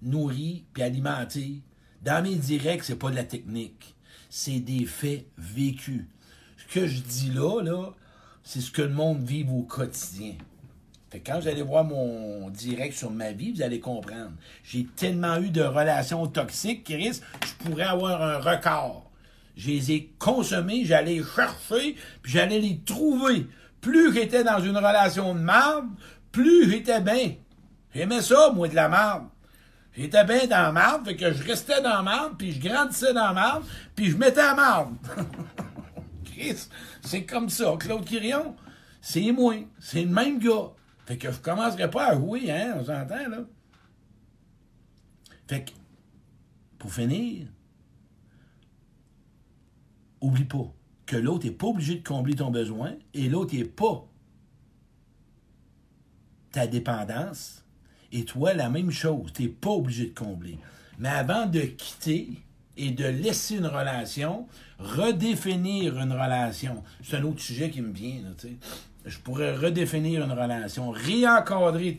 [0.03, 1.63] nourri puis alimenté?
[2.03, 3.95] Dans mes directs, c'est pas de la technique.
[4.29, 6.05] C'est des faits vécus.
[6.57, 7.95] Ce que je dis là, là,
[8.43, 10.35] c'est ce que le monde vit au quotidien.
[11.11, 14.33] Fait quand vous allez voir mon direct sur ma vie, vous allez comprendre.
[14.65, 19.11] J'ai tellement eu de relations toxiques, Chris, je pourrais avoir un record.
[19.57, 23.47] Je les ai consommés, j'allais chercher, puis j'allais les trouver.
[23.81, 25.87] Plus j'étais dans une relation de marde,
[26.33, 27.35] plus j'étais bien.
[27.95, 29.27] J'aimais ça, moi, de la marde.
[29.97, 33.15] J'étais bien dans la marde, fait que je restais dans la marde, puis je grandissais
[33.15, 34.97] dans la marde, puis je mettais la marde.
[36.25, 36.69] Chris,
[37.03, 37.77] c'est comme ça.
[37.79, 38.57] Claude Quirion,
[39.01, 39.55] c'est moi.
[39.79, 40.73] C'est le même gars.
[41.07, 43.45] Fait que je commencerai pas à jouer, hein, on s'entend, là.
[45.47, 45.71] Fait que,
[46.79, 47.47] pour finir,
[50.21, 50.73] oublie pas
[51.07, 54.09] que l'autre n'est pas obligé de combler ton besoin et l'autre n'est pas
[56.51, 57.64] ta dépendance.
[58.15, 60.57] Et toi, la même chose, tu n'es pas obligé de combler.
[61.01, 62.29] Mais avant de quitter
[62.77, 64.47] et de laisser une relation,
[64.79, 68.21] redéfinir une relation, c'est un autre sujet qui me vient.
[69.05, 71.97] Je pourrais redéfinir une relation, réencadrer.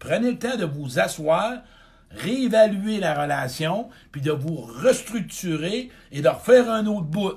[0.00, 1.62] Prenez le temps de vous asseoir,
[2.10, 7.34] réévaluer la relation, puis de vous restructurer et de refaire un autre bout.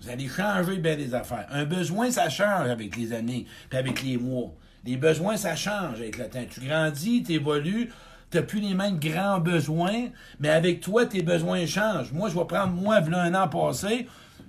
[0.00, 1.46] Vous allez changer bien des affaires.
[1.50, 4.52] Un besoin, ça change avec les années, puis avec les mois.
[4.84, 6.44] Les besoins, ça change avec le temps.
[6.48, 7.90] Tu grandis, tu évolues,
[8.30, 12.12] tu n'as plus les mêmes grands besoins, mais avec toi, tes besoins changent.
[12.12, 14.06] Moi, je vais prendre, moi, un an passé,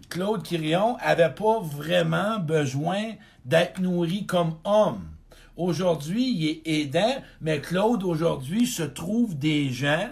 [0.10, 3.14] Claude Quirion avait pas vraiment besoin
[3.46, 5.02] d'être nourri comme homme.
[5.58, 10.10] Aujourd'hui, il est aidant, mais Claude, aujourd'hui, se trouve des gens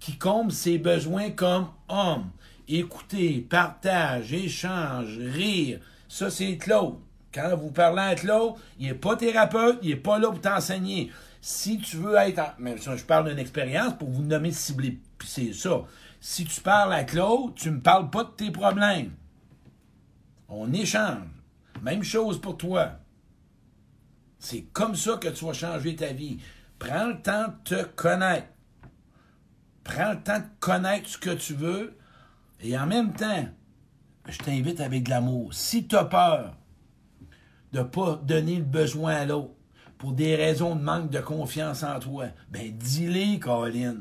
[0.00, 2.30] qui comblent ses besoins comme homme
[2.68, 5.80] écouter, partage, échange, rire.
[6.08, 6.96] Ça, c'est Claude.
[7.32, 11.10] Quand vous parlez à Claude, il n'est pas thérapeute, il n'est pas là pour t'enseigner.
[11.40, 12.54] Si tu veux être...
[12.58, 15.00] Mais je parle d'une expérience pour vous nommer ciblé.
[15.18, 15.82] Puis c'est ça.
[16.20, 19.12] Si tu parles à Claude, tu ne me parles pas de tes problèmes.
[20.48, 21.26] On échange.
[21.82, 22.92] Même chose pour toi.
[24.38, 26.38] C'est comme ça que tu vas changer ta vie.
[26.78, 28.48] Prends le temps de te connaître.
[29.84, 31.96] Prends le temps de connaître ce que tu veux
[32.62, 33.48] et en même temps,
[34.28, 35.52] je t'invite avec de l'amour.
[35.52, 36.54] Si tu as peur
[37.72, 39.54] de ne pas donner le besoin à l'autre
[39.98, 43.96] pour des raisons de manque de confiance en toi, ben dis-les, Colin.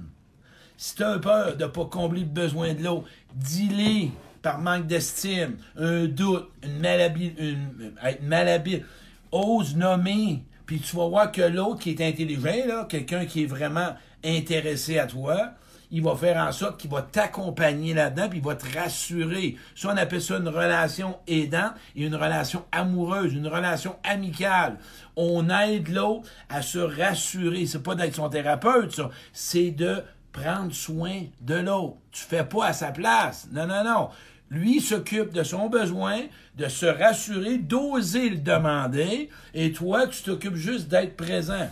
[0.76, 4.88] Si tu as peur de ne pas combler le besoin de l'autre, dis-les par manque
[4.88, 8.84] d'estime, un doute, une maladie, une, être malhabile.
[9.32, 13.96] Ose nommer, puis tu vas voir que l'autre qui est intelligent, quelqu'un qui est vraiment
[14.26, 15.52] intéressé à toi,
[15.92, 19.58] il va faire en sorte qu'il va t'accompagner là-dedans, puis il va te rassurer.
[19.76, 24.78] Ça, on appelle ça une relation aidante et une relation amoureuse, une relation amicale.
[25.18, 27.66] On aide l'autre à se rassurer.
[27.66, 29.10] C'est pas d'être son thérapeute, ça.
[29.34, 30.02] C'est de
[30.32, 31.98] prendre soin de l'autre.
[32.12, 33.50] Tu fais pas à sa place.
[33.52, 34.10] Non, non, non.
[34.50, 36.22] Lui s'occupe de son besoin,
[36.58, 41.70] de se rassurer, d'oser le demander, et toi, tu t'occupes juste d'être présent.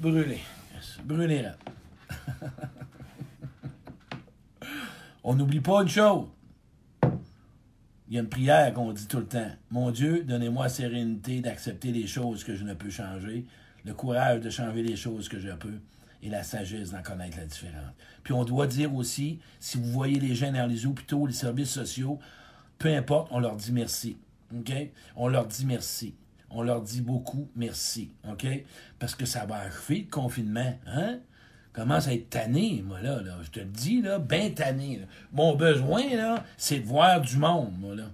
[0.00, 0.40] Brûlé
[1.04, 1.50] brûler
[5.24, 6.26] On n'oublie pas une chose.
[8.08, 9.50] Il y a une prière qu'on dit tout le temps.
[9.70, 13.44] Mon Dieu, donnez-moi la sérénité d'accepter les choses que je ne peux changer,
[13.84, 15.78] le courage de changer les choses que je peux
[16.22, 17.92] et la sagesse d'en connaître la différence.
[18.22, 21.70] Puis on doit dire aussi, si vous voyez les gens dans les hôpitaux, les services
[21.70, 22.18] sociaux,
[22.78, 24.16] peu importe, on leur dit merci.
[25.14, 26.14] On leur dit merci
[26.50, 28.46] on leur dit beaucoup merci, OK?
[28.98, 31.18] Parce que ça va achever le confinement, hein?
[31.72, 33.36] Commence à être tanné, moi, là, là.
[33.42, 35.00] Je te le dis, là, bien tanné.
[35.32, 38.10] Mon besoin, là, c'est de voir du monde, moi, là.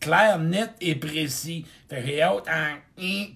[0.00, 1.66] Clair, net et précis.
[1.88, 2.76] Fait que j'ai hâte en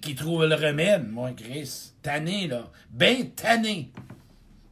[0.01, 1.93] qui trouve le remède, moi, Chris.
[2.01, 2.65] Tanné, là.
[2.89, 3.91] Bien tanné.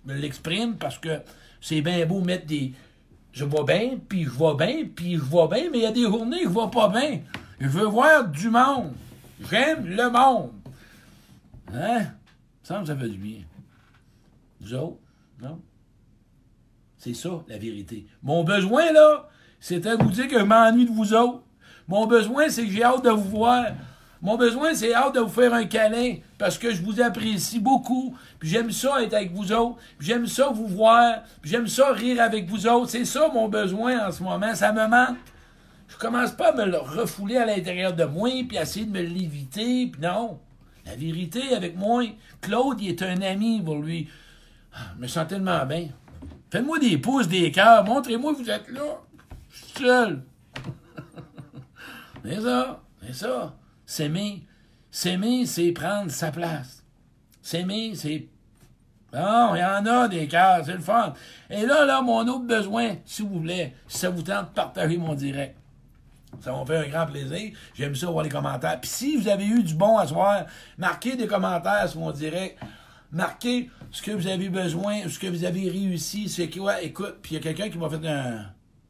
[0.05, 1.21] Je l'exprime parce que
[1.61, 2.73] c'est bien beau mettre des.
[3.31, 5.91] Je vois bien, puis je vois bien, puis je vois bien, mais il y a
[5.91, 7.21] des journées, je vois pas bien.
[7.59, 8.93] Je veux voir du monde.
[9.49, 10.51] J'aime le monde.
[11.73, 12.05] Hein?
[12.63, 13.39] Ça me fait du bien.
[14.61, 14.97] Vous autres?
[15.41, 15.59] Non?
[16.97, 18.05] C'est ça, la vérité.
[18.21, 19.29] Mon besoin, là,
[19.59, 21.43] c'était de vous dire que je m'ennuie de vous autres.
[21.87, 23.65] Mon besoin, c'est que j'ai hâte de vous voir.
[24.21, 28.15] Mon besoin, c'est hâte de vous faire un câlin parce que je vous apprécie beaucoup.
[28.39, 29.77] Puis j'aime ça être avec vous autres.
[29.97, 31.23] Puis j'aime ça vous voir.
[31.41, 32.89] Puis j'aime ça rire avec vous autres.
[32.89, 34.55] C'est ça mon besoin en ce moment.
[34.55, 35.17] Ça me manque.
[35.93, 39.01] Je commence pas à me le refouler à l'intérieur de moi puis essayer de me
[39.01, 39.87] l'éviter.
[39.87, 40.39] Puis non.
[40.85, 42.03] La vérité avec moi,
[42.41, 44.09] Claude, il est un ami pour lui.
[44.73, 45.89] Ah, je me sens tellement bien.
[46.49, 47.85] Faites-moi des pouces, des cœurs.
[47.85, 48.99] Montrez-moi que vous êtes là.
[49.49, 50.23] Je suis seul.
[52.25, 52.81] c'est ça.
[53.05, 53.55] C'est ça.
[53.85, 54.43] S'aimer.
[54.91, 56.83] S'aimer, c'est prendre sa place.
[57.41, 58.27] S'aimer, c'est.
[59.11, 61.13] Bon, il y en a des cœurs, c'est le fun.
[61.49, 65.13] Et là, là, mon autre besoin, si vous voulez, si ça vous tente, partagez mon
[65.13, 65.55] direct.
[66.41, 67.51] Ça m'a fait un grand plaisir.
[67.73, 68.79] J'aime ça voir les commentaires.
[68.79, 70.45] Puis si vous avez eu du bon à soir,
[70.77, 72.59] marquez des commentaires sur mon direct.
[73.11, 76.27] Marquez ce que vous avez besoin, ce que vous avez réussi.
[76.27, 78.45] C'est quoi, écoute, puis il y a quelqu'un qui m'a fait un,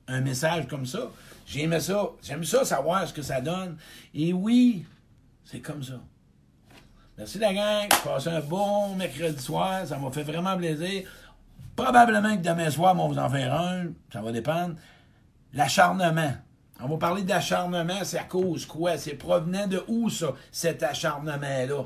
[0.08, 1.10] un message comme ça.
[1.45, 2.10] J'aimais ça.
[2.21, 3.77] J'aime ça savoir ce que ça donne.
[4.13, 4.86] Et oui,
[5.43, 5.99] c'est comme ça.
[7.17, 7.89] Merci la gang.
[8.03, 9.86] Passez un bon mercredi soir.
[9.86, 11.03] Ça m'a fait vraiment plaisir.
[11.75, 13.88] Probablement que demain soir, on vous en faire un.
[14.12, 14.75] Ça va dépendre.
[15.53, 16.34] L'acharnement.
[16.79, 18.03] On va parler d'acharnement.
[18.03, 18.97] C'est à cause quoi?
[18.97, 21.86] C'est provenant de où, ça, cet acharnement-là?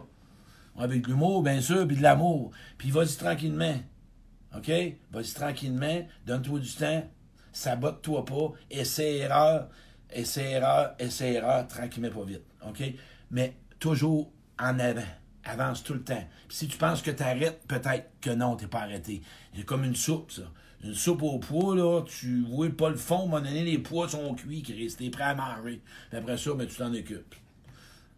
[0.80, 2.52] Avec l'humour, bien sûr, puis de l'amour.
[2.78, 3.76] Puis vas-y tranquillement.
[4.56, 4.71] OK?
[5.12, 6.08] Vas-y tranquillement.
[6.26, 7.04] Donne-toi du temps.
[7.52, 8.52] Sabote-toi pas.
[8.69, 9.69] Essaie-erreur.
[10.12, 10.95] Essaie-erreur.
[11.00, 11.67] Essaie-erreur.
[11.67, 12.43] Tranquillement, pas vite.
[12.67, 12.84] OK?
[13.32, 15.02] Mais toujours en avant.
[15.43, 16.23] Avance tout le temps.
[16.47, 19.21] Puis si tu penses que tu arrêtes, peut-être que non, tu n'es pas arrêté.
[19.56, 20.43] C'est comme une soupe, ça.
[20.84, 23.80] Une soupe au pois, là, tu vois pas le fond, à un moment donné, les
[23.80, 24.94] pois sont cuits, Chris.
[24.98, 25.82] T'es prêt à manger.
[26.10, 27.36] Puis après ça, ben, tu t'en occupes.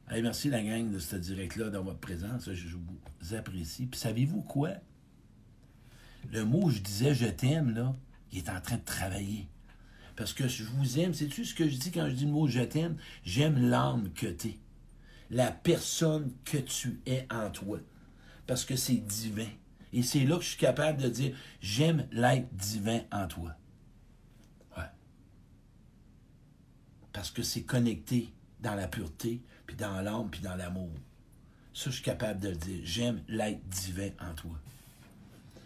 [0.09, 2.51] Hey, merci la gang de ce direct-là dans votre présence.
[2.51, 3.85] Je vous apprécie.
[3.85, 4.71] Puis savez-vous quoi?
[6.31, 7.95] Le mot je disais je t'aime, là,
[8.31, 9.47] il est en train de travailler.
[10.15, 12.47] Parce que je vous aime, sais-tu ce que je dis quand je dis le mot
[12.47, 12.97] je t'aime?
[13.23, 14.57] J'aime l'âme que tu es.
[15.29, 17.79] La personne que tu es en toi.
[18.47, 19.47] Parce que c'est divin.
[19.93, 23.55] Et c'est là que je suis capable de dire j'aime l'être divin en toi.
[24.77, 24.83] Ouais.
[27.11, 30.91] Parce que c'est connecté dans la pureté, puis dans l'âme, puis dans l'amour.
[31.73, 32.81] Ça, je suis capable de le dire.
[32.83, 34.59] J'aime l'être divin en toi.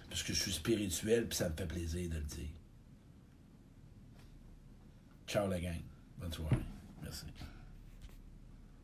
[0.10, 2.50] Parce que je suis spirituel, puis ça me fait plaisir de le dire.
[5.28, 5.82] Ciao la gang.
[6.20, 6.58] Bonne soirée.
[7.02, 7.26] Merci.